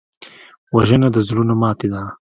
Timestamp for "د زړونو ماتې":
1.11-1.87